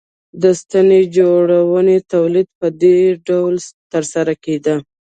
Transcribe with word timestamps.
د 0.41 0.43
ستنې 0.61 1.01
جوړونې 1.17 1.97
تولید 2.13 2.47
یې 2.51 2.55
په 2.59 2.67
دې 2.81 2.99
ډول 3.27 3.55
ترسره 3.91 4.33
کېده 4.43 4.75